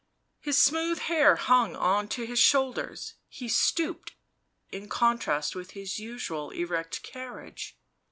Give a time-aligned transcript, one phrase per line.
[0.39, 4.15] His smooth hair hung on to his shoulders; he stooped,
[4.71, 7.77] in contrast with his usual erect carriage.